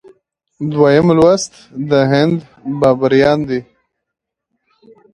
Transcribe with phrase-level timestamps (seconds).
[0.71, 1.51] دویم لوست
[1.89, 2.37] د هند
[2.79, 3.59] بابریان دي.